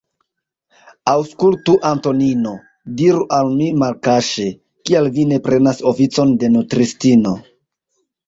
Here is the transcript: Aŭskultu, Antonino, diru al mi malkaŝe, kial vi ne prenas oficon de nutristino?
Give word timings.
Aŭskultu, 1.11 1.75
Antonino, 1.89 2.53
diru 3.01 3.27
al 3.41 3.51
mi 3.59 3.67
malkaŝe, 3.83 4.47
kial 4.91 5.09
vi 5.19 5.27
ne 5.33 5.39
prenas 5.49 5.83
oficon 5.93 6.33
de 6.45 6.51
nutristino? 6.57 7.35